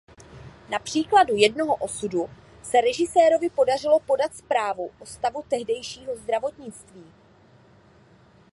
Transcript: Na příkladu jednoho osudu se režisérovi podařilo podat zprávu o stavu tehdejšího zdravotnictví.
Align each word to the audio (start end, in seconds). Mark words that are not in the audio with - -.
Na 0.69 0.79
příkladu 0.79 1.35
jednoho 1.35 1.75
osudu 1.75 2.29
se 2.63 2.81
režisérovi 2.81 3.49
podařilo 3.49 3.99
podat 3.99 4.35
zprávu 4.35 4.91
o 4.99 5.05
stavu 5.05 5.43
tehdejšího 5.49 6.15
zdravotnictví. 6.15 7.03